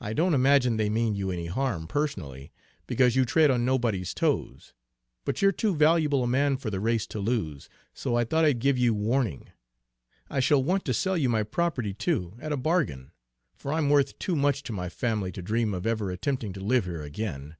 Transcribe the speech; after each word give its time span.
I 0.00 0.14
don't 0.14 0.32
imagine 0.32 0.78
they 0.78 0.88
mean 0.88 1.14
you 1.14 1.30
any 1.30 1.48
harm, 1.48 1.86
personally, 1.86 2.50
because 2.86 3.14
you 3.14 3.26
tread 3.26 3.50
on 3.50 3.62
nobody's 3.62 4.14
toes; 4.14 4.72
but 5.26 5.42
you're 5.42 5.52
too 5.52 5.76
valuable 5.76 6.22
a 6.24 6.26
man 6.26 6.56
for 6.56 6.70
the 6.70 6.80
race 6.80 7.06
to 7.08 7.18
lose, 7.20 7.68
so 7.92 8.16
I 8.16 8.24
thought 8.24 8.46
I'd 8.46 8.58
give 8.58 8.78
you 8.78 8.94
warning. 8.94 9.50
I 10.30 10.40
shall 10.40 10.64
want 10.64 10.86
to 10.86 10.94
sell 10.94 11.18
you 11.18 11.28
my 11.28 11.42
property, 11.42 11.92
too, 11.92 12.38
at 12.40 12.52
a 12.52 12.56
bargain. 12.56 13.12
For 13.54 13.74
I'm 13.74 13.90
worth 13.90 14.18
too 14.18 14.34
much 14.34 14.62
to 14.62 14.72
my 14.72 14.88
family 14.88 15.30
to 15.32 15.42
dream 15.42 15.74
of 15.74 15.86
ever 15.86 16.10
attempting 16.10 16.54
to 16.54 16.60
live 16.60 16.86
here 16.86 17.02
again." 17.02 17.56